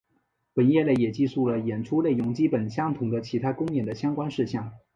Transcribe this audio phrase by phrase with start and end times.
[0.55, 4.71] 本页内也记述了演出内容基本相同的其他公演的相关事项。